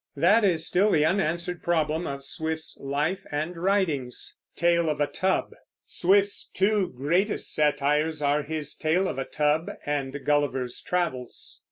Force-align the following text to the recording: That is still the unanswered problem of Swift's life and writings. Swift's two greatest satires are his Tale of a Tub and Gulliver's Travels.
That 0.15 0.43
is 0.43 0.65
still 0.65 0.89
the 0.89 1.05
unanswered 1.05 1.61
problem 1.61 2.07
of 2.07 2.23
Swift's 2.23 2.75
life 2.81 3.23
and 3.31 3.55
writings. 3.55 4.35
Swift's 5.85 6.49
two 6.55 6.91
greatest 6.97 7.53
satires 7.53 8.19
are 8.19 8.41
his 8.41 8.73
Tale 8.73 9.07
of 9.07 9.19
a 9.19 9.25
Tub 9.25 9.69
and 9.85 10.25
Gulliver's 10.25 10.81
Travels. 10.81 11.59